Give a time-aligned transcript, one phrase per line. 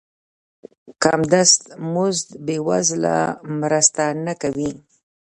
[1.03, 1.61] کم دست
[1.93, 3.17] مزد بې وزلو
[3.61, 4.71] مرسته نه کوي.